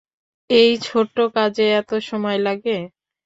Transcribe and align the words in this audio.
এই 0.49 0.71
ছোট্ট 0.85 1.17
কাজে 1.35 1.65
এতো 1.79 1.95
সময় 2.09 2.39
লাগে! 2.39 2.77